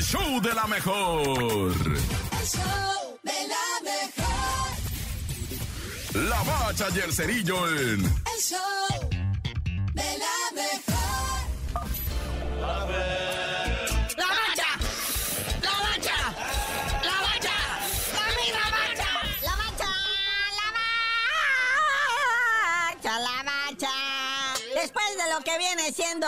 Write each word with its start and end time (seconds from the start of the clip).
el 0.00 0.06
show 0.06 0.40
de 0.40 0.54
la 0.54 0.66
mejor. 0.66 1.72
El 2.40 2.46
show 2.46 3.18
de 3.22 3.38
la 3.52 3.66
mejor. 3.90 4.70
La 6.26 6.42
bacha 6.42 6.86
y 6.94 6.98
el 7.00 7.12
cerillo 7.12 7.68
en 7.68 8.00
El 8.06 8.40
show 8.40 9.10
de 9.92 10.18
la 10.24 10.36
mejor. 10.54 11.40
¡La 14.16 14.26
mancha! 14.40 14.70
¡La 15.66 15.74
mancha! 15.84 16.18
¡La 17.08 17.16
mancha! 17.26 17.56
¡La 18.16 18.26
misma 18.38 18.64
mancha! 18.76 19.10
La 19.42 19.54
bacha, 19.60 19.90
la 20.60 20.66
bacha, 22.96 23.12
la 23.20 23.36
bacha. 23.42 24.09
Después 24.80 25.04
de 25.18 25.34
lo 25.34 25.40
que 25.44 25.58
viene 25.58 25.92
siendo 25.92 26.26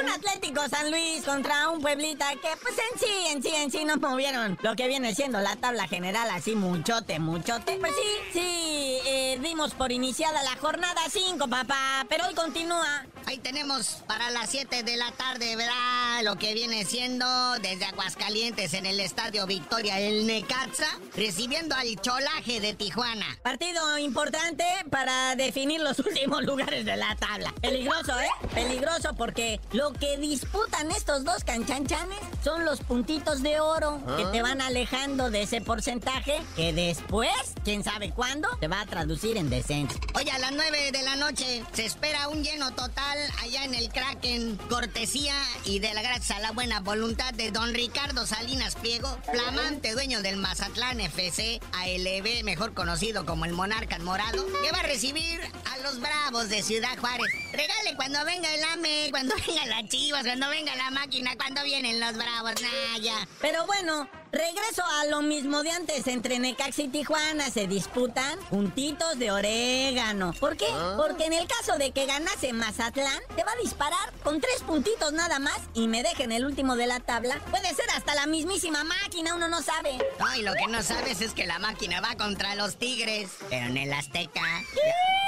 un 0.00 0.08
Atlético 0.08 0.66
San 0.66 0.90
Luis 0.90 1.22
contra 1.24 1.68
un 1.68 1.82
Pueblita 1.82 2.30
que 2.30 2.48
pues 2.62 2.74
en 2.90 2.98
sí, 2.98 3.26
en 3.28 3.42
sí, 3.42 3.50
en 3.54 3.70
sí 3.70 3.84
no 3.84 3.96
movieron 3.98 4.58
lo 4.62 4.74
que 4.74 4.88
viene 4.88 5.14
siendo 5.14 5.40
la 5.40 5.56
tabla 5.56 5.86
general 5.86 6.30
así 6.30 6.54
muchote, 6.54 7.18
muchote. 7.18 7.76
Pues 7.78 7.92
sí, 7.94 8.32
sí, 8.32 8.98
eh, 9.04 9.38
dimos 9.42 9.74
por 9.74 9.92
iniciada 9.92 10.42
la 10.42 10.56
jornada 10.56 11.02
5, 11.10 11.46
papá, 11.48 12.06
pero 12.08 12.26
hoy 12.28 12.34
continúa. 12.34 13.04
Ahí 13.26 13.36
tenemos 13.38 14.02
para 14.06 14.30
las 14.30 14.48
7 14.48 14.82
de 14.82 14.96
la 14.96 15.12
tarde, 15.12 15.54
¿verdad? 15.54 16.11
Lo 16.22 16.36
que 16.36 16.54
viene 16.54 16.84
siendo 16.84 17.26
desde 17.62 17.84
Aguascalientes 17.84 18.74
en 18.74 18.86
el 18.86 19.00
Estadio 19.00 19.44
Victoria, 19.44 19.98
el 19.98 20.24
Necaxa, 20.24 20.86
recibiendo 21.16 21.74
al 21.74 22.00
cholaje 22.00 22.60
de 22.60 22.74
Tijuana. 22.74 23.26
Partido 23.42 23.98
importante 23.98 24.64
para 24.88 25.34
definir 25.34 25.80
los 25.80 25.98
últimos 26.06 26.44
lugares 26.44 26.84
de 26.84 26.96
la 26.96 27.16
tabla. 27.16 27.52
Peligroso, 27.60 28.12
¿eh? 28.20 28.48
Peligroso 28.54 29.14
porque 29.16 29.58
lo 29.72 29.92
que 29.94 30.16
disputan 30.18 30.92
estos 30.92 31.24
dos 31.24 31.42
canchanchanes 31.42 32.20
son 32.44 32.64
los 32.64 32.80
puntitos 32.80 33.42
de 33.42 33.58
oro 33.58 34.00
que 34.16 34.24
te 34.26 34.42
van 34.42 34.60
alejando 34.60 35.28
de 35.28 35.42
ese 35.42 35.60
porcentaje 35.60 36.40
que 36.54 36.72
después, 36.72 37.32
quién 37.64 37.82
sabe 37.82 38.12
cuándo, 38.12 38.48
te 38.60 38.68
va 38.68 38.82
a 38.82 38.86
traducir 38.86 39.36
en 39.36 39.50
descenso. 39.50 39.98
Hoy 40.14 40.28
a 40.30 40.38
las 40.38 40.52
9 40.52 40.92
de 40.92 41.02
la 41.02 41.16
noche 41.16 41.64
se 41.72 41.84
espera 41.84 42.28
un 42.28 42.44
lleno 42.44 42.70
total 42.72 43.18
allá 43.42 43.64
en 43.64 43.74
el 43.74 43.88
Kraken, 43.88 44.56
cortesía 44.68 45.34
y 45.64 45.80
de 45.80 45.92
la 45.94 46.11
gracias 46.14 46.36
a 46.38 46.42
la 46.42 46.50
buena 46.50 46.80
voluntad 46.80 47.32
de 47.32 47.50
don 47.50 47.72
Ricardo 47.72 48.26
Salinas 48.26 48.74
Pliego, 48.74 49.08
flamante 49.30 49.92
dueño 49.92 50.20
del 50.20 50.36
Mazatlán 50.36 51.00
FC, 51.00 51.58
ALB, 51.72 52.44
mejor 52.44 52.74
conocido 52.74 53.24
como 53.24 53.46
el 53.46 53.54
Monarca 53.54 53.98
Morado, 53.98 54.44
que 54.62 54.70
va 54.72 54.80
a 54.80 54.82
recibir 54.82 55.40
los 55.82 56.00
Bravos 56.00 56.48
de 56.48 56.62
Ciudad 56.62 56.96
Juárez. 56.98 57.26
Regale 57.52 57.94
cuando 57.96 58.24
venga 58.24 58.54
el 58.54 58.62
AME, 58.64 59.08
cuando 59.10 59.34
venga 59.46 59.66
las 59.66 59.88
chivas, 59.88 60.22
cuando 60.22 60.48
venga 60.48 60.74
la 60.76 60.90
máquina, 60.90 61.36
cuando 61.36 61.62
vienen 61.64 62.00
los 62.00 62.14
Bravos, 62.14 62.54
Naya. 62.60 63.26
Pero 63.40 63.66
bueno, 63.66 64.08
regreso 64.30 64.82
a 64.84 65.06
lo 65.06 65.22
mismo 65.22 65.62
de 65.62 65.70
antes. 65.70 66.06
Entre 66.06 66.38
Necaxa 66.38 66.82
y 66.82 66.88
Tijuana 66.88 67.50
se 67.50 67.66
disputan 67.66 68.38
puntitos 68.50 69.18
de 69.18 69.30
orégano. 69.30 70.32
¿Por 70.34 70.56
qué? 70.56 70.66
Porque 70.96 71.26
en 71.26 71.32
el 71.32 71.46
caso 71.46 71.78
de 71.78 71.90
que 71.90 72.06
ganase 72.06 72.52
Mazatlán, 72.52 73.20
te 73.34 73.44
va 73.44 73.52
a 73.52 73.62
disparar 73.62 74.12
con 74.22 74.40
tres 74.40 74.62
puntitos 74.66 75.12
nada 75.12 75.38
más 75.38 75.60
y 75.74 75.88
me 75.88 76.02
dejen 76.02 76.32
el 76.32 76.44
último 76.44 76.76
de 76.76 76.86
la 76.86 77.00
tabla. 77.00 77.40
Puede 77.50 77.68
ser 77.74 77.90
hasta 77.94 78.14
la 78.14 78.26
mismísima 78.26 78.84
máquina, 78.84 79.34
uno 79.34 79.48
no 79.48 79.62
sabe. 79.62 79.98
No, 80.18 80.34
y 80.36 80.42
lo 80.42 80.52
que 80.54 80.66
no 80.68 80.82
sabes 80.82 81.20
es 81.20 81.32
que 81.32 81.46
la 81.46 81.58
máquina 81.58 82.00
va 82.00 82.14
contra 82.16 82.54
los 82.54 82.76
Tigres, 82.76 83.30
pero 83.50 83.66
en 83.66 83.76
el 83.76 83.92
Azteca. 83.92 84.42
Y 84.60 85.21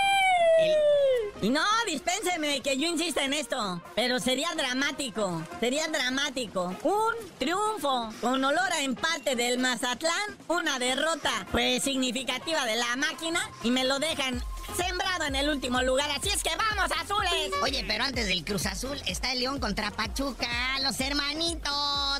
no, 1.50 1.64
dispénseme 1.86 2.60
que 2.60 2.76
yo 2.76 2.88
insisto 2.88 3.20
en 3.20 3.32
esto. 3.32 3.82
Pero 3.94 4.18
sería 4.20 4.48
dramático, 4.56 5.42
sería 5.60 5.88
dramático. 5.88 6.74
Un 6.82 7.14
triunfo 7.38 8.12
con 8.20 8.44
olor 8.44 8.72
a 8.72 8.82
empate 8.82 9.36
del 9.36 9.58
Mazatlán, 9.58 10.38
una 10.48 10.78
derrota 10.78 11.46
pues 11.50 11.82
significativa 11.82 12.64
de 12.66 12.76
la 12.76 12.96
máquina 12.96 13.40
y 13.62 13.70
me 13.70 13.84
lo 13.84 13.98
dejan 13.98 14.42
sembrado 15.14 15.24
en 15.26 15.36
el 15.36 15.48
último 15.48 15.82
lugar. 15.82 16.10
Así 16.10 16.28
es 16.28 16.42
que 16.42 16.50
vamos, 16.56 16.90
azules. 17.00 17.52
Oye, 17.62 17.84
pero 17.86 18.04
antes 18.04 18.26
del 18.26 18.44
Cruz 18.44 18.66
Azul 18.66 19.00
está 19.06 19.32
el 19.32 19.40
León 19.40 19.60
contra 19.60 19.90
Pachuca, 19.90 20.48
los 20.82 20.98
hermanitos, 21.00 21.72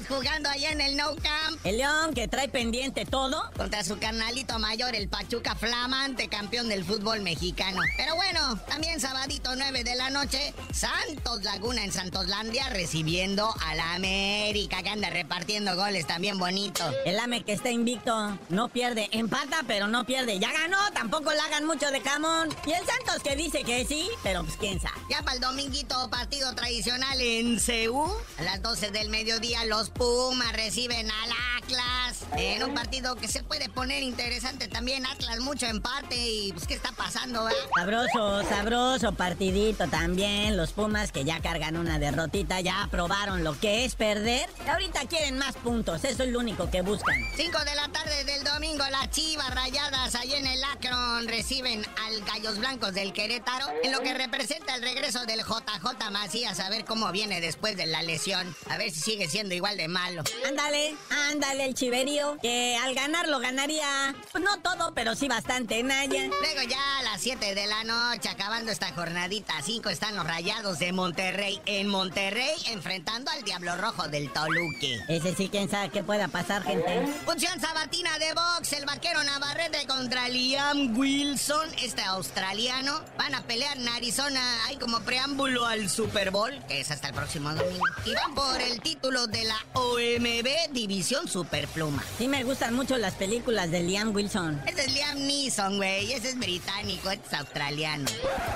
jugando 0.09 0.49
allá 0.49 0.71
en 0.71 0.81
el 0.81 0.97
No 0.97 1.15
Camp. 1.17 1.59
El 1.65 1.79
León 1.79 2.15
que 2.15 2.29
trae 2.29 2.49
pendiente 2.49 3.05
todo. 3.05 3.51
Contra 3.57 3.85
su 3.85 3.99
carnalito 3.99 4.59
mayor, 4.59 4.95
el 4.95 5.09
Pachuca 5.09 5.55
flamante 5.55 6.29
campeón 6.29 6.69
del 6.69 6.85
fútbol 6.85 7.23
mexicano. 7.23 7.81
Pero 7.97 8.15
bueno, 8.17 8.59
también 8.69 9.01
sabadito 9.01 9.34
9 9.57 9.85
de 9.85 9.95
la 9.95 10.11
noche, 10.11 10.55
Santos 10.73 11.43
Laguna 11.45 11.85
en 11.85 11.93
Santoslandia 11.93 12.69
recibiendo 12.71 13.55
a 13.65 13.75
la 13.75 13.95
América 13.95 14.83
que 14.83 14.91
anda 14.91 15.11
repartiendo 15.11 15.77
goles 15.77 16.07
también 16.07 16.39
bonito. 16.39 16.85
El 17.05 17.19
AME 17.19 17.45
que 17.45 17.53
está 17.53 17.71
invicto 17.71 18.39
no 18.49 18.69
pierde, 18.69 19.09
empata 19.13 19.63
pero 19.67 19.89
no 19.89 20.05
pierde. 20.05 20.39
Ya 20.39 20.53
ganó, 20.53 20.79
tampoco 20.93 21.33
le 21.33 21.41
hagan 21.41 21.65
mucho 21.65 21.91
de 21.91 22.01
jamón. 22.01 22.49
Y 22.67 22.73
el 22.73 22.85
Santos 22.87 23.23
que 23.23 23.37
dice 23.37 23.63
que 23.63 23.85
sí, 23.87 24.09
pero 24.23 24.45
pues 24.45 24.57
quién 24.57 24.81
sabe. 24.81 25.01
Ya 25.11 25.23
para 25.23 25.35
el 25.35 25.41
dominguito, 25.41 26.09
partido 26.11 26.55
tradicional 26.55 27.21
en 27.21 27.61
Ceú. 27.61 28.13
A 28.39 28.43
las 28.43 28.63
12 28.63 28.91
del 28.91 29.09
mediodía, 29.09 29.65
los 29.65 29.91
Pumas 29.91 30.53
reciben 30.53 31.11
al 31.11 31.31
Atlas. 31.59 32.04
En 32.37 32.63
un 32.65 32.75
partido 32.75 33.15
que 33.17 33.29
se 33.29 33.43
puede 33.43 33.69
poner 33.69 34.03
interesante 34.03 34.69
también. 34.69 35.07
Atlas, 35.07 35.41
mucho 35.41 35.67
empate. 35.67 36.17
Y 36.17 36.53
pues, 36.53 36.67
¿qué 36.67 36.75
está 36.75 36.93
pasando, 36.93 37.49
eh? 37.49 37.55
Sabroso, 37.77 38.43
sabroso 38.49 39.13
partidito 39.13 39.89
también. 39.89 40.57
Los 40.57 40.73
Pumas 40.73 41.13
que 41.13 41.25
ya 41.25 41.41
cargan 41.41 41.77
una 41.77 41.99
derrotita, 41.99 42.61
ya 42.61 42.89
probaron 42.91 43.45
lo 43.45 43.59
que 43.59 43.85
es 43.85 43.95
perder. 43.95 44.49
Y 44.67 44.69
ahorita 44.69 45.01
quieren 45.07 45.39
más 45.39 45.55
puntos, 45.57 46.05
eso 46.05 46.25
es 46.25 46.31
lo 46.31 46.41
único 46.41 46.71
que 46.71 46.83
buscan. 46.83 47.17
5 47.37 47.59
de 47.65 47.75
la 47.75 47.89
tarde 47.89 48.25
del 48.25 48.43
domingo, 48.45 48.85
las 48.91 49.11
chivas 49.11 49.55
rayadas 49.55 50.15
allí 50.15 50.35
en 50.35 50.47
el 50.47 50.63
Akron 50.65 51.29
reciben 51.29 51.85
al 52.07 52.21
Gallos 52.25 52.59
Blancos 52.59 52.95
del 52.95 53.13
Querétaro. 53.13 53.67
En 53.83 53.93
lo 53.93 54.01
que 54.01 54.15
representa 54.15 54.75
el 54.75 54.83
regreso 54.83 55.25
del 55.27 55.41
JJ 55.41 56.11
Macías. 56.11 56.61
A 56.61 56.71
ver 56.71 56.85
cómo 56.85 57.13
viene 57.13 57.41
después 57.41 57.77
de 57.77 57.87
la 57.87 58.03
lesión. 58.03 58.55
A 58.69 58.77
ver 58.77 58.91
si 58.91 59.01
sigue 59.01 59.29
siendo 59.29 59.55
igual 59.55 59.77
de 59.77 59.89
malo. 59.89 60.25
Ándale, 60.47 60.97
ándale 61.31 61.67
el 61.67 61.75
chiverío, 61.75 62.24
que 62.41 62.77
al 62.83 62.95
ganar 62.95 63.29
lo 63.29 63.39
ganaría, 63.39 64.15
pues 64.33 64.43
no 64.43 64.59
todo, 64.61 64.93
pero 64.95 65.15
sí 65.15 65.29
bastante, 65.29 65.83
Naya. 65.83 66.25
Luego 66.41 66.63
ya 66.69 66.99
a 66.99 67.03
las 67.03 67.21
7 67.21 67.55
de 67.55 67.67
la 67.67 67.85
noche, 67.85 68.29
acabando 68.29 68.71
esta 68.71 68.93
jornadita 68.93 69.55
5, 69.63 69.89
están 69.89 70.17
los 70.17 70.27
rayados 70.27 70.79
de 70.79 70.93
Monterrey 70.93 71.61
en 71.67 71.89
Monterrey 71.89 72.55
enfrentando 72.67 73.31
al 73.31 73.43
Diablo 73.43 73.77
Rojo 73.77 74.09
del 74.09 74.33
Toluque. 74.33 75.01
Ese 75.09 75.35
sí, 75.35 75.49
quién 75.49 75.69
sabe 75.69 75.91
qué 75.91 76.03
pueda 76.03 76.29
pasar, 76.29 76.63
gente. 76.63 77.07
Función 77.25 77.61
sabatina 77.61 78.19
de 78.19 78.33
box, 78.33 78.73
el 78.75 78.87
vaquero 78.87 79.23
Navarrete 79.23 79.87
contra 79.87 80.29
Liam 80.29 80.97
Wilson, 80.97 81.69
este 81.83 82.03
australiano. 82.03 83.01
Van 83.19 83.35
a 83.35 83.43
pelear 83.43 83.77
en 83.77 83.89
Arizona, 83.89 84.41
hay 84.67 84.77
como 84.77 85.01
preámbulo 85.01 85.67
al 85.67 85.89
Super 85.89 86.31
Bowl, 86.31 86.53
que 86.69 86.81
es 86.81 86.91
hasta 86.91 87.09
el 87.09 87.15
próximo 87.15 87.53
domingo. 87.53 87.85
Y 88.05 88.15
van 88.15 88.35
por 88.35 88.61
el 88.61 88.81
título 88.81 89.27
de 89.27 89.45
la 89.45 89.57
OMB 89.75 90.73
División 90.73 91.27
Superpluma. 91.29 92.04
Sí 92.19 92.29
me 92.29 92.45
gustan 92.45 92.75
mucho 92.75 92.97
las 92.97 93.15
películas 93.15 93.71
de 93.71 93.83
Liam 93.83 94.15
Wilson. 94.15 94.61
Ese 94.67 94.83
es 94.83 94.93
Liam 94.93 95.19
Neeson, 95.27 95.77
güey. 95.77 96.13
Ese 96.13 96.31
es 96.31 96.39
británico, 96.39 97.11
este 97.11 97.27
es 97.27 97.35
australiano. 97.35 98.05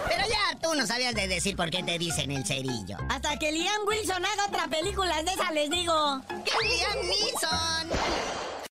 Pero 0.09 0.25
ya 0.29 0.59
tú 0.61 0.75
no 0.75 0.87
sabías 0.87 1.15
de 1.15 1.27
decir 1.27 1.57
por 1.57 1.71
qué 1.71 1.83
te 1.83 1.99
dicen 1.99 2.31
el 2.31 2.47
cerillo. 2.47 2.97
Hasta 3.09 3.39
que 3.39 3.51
Liam 3.53 3.87
Wilson 3.87 4.25
haga 4.25 4.47
otra 4.47 4.69
película 4.69 5.23
de 5.23 5.33
esa, 5.33 5.51
les 5.53 5.71
digo. 5.71 6.23
¿Qué 6.45 6.69
Liam 6.69 7.09